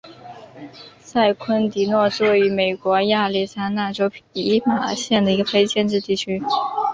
[0.97, 6.41] 塞昆迪诺是位于美国亚利桑那州皮马县的一个非建制地区。